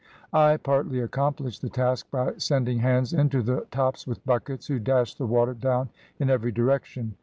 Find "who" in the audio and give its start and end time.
4.65-4.79